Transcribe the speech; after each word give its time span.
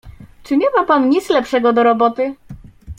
"Czy 0.43 0.57
nie 0.57 0.65
ma 0.75 0.85
pan 0.85 1.09
nic 1.09 1.29
lepszego 1.29 1.73
do 1.73 1.83
roboty?" 1.83 2.35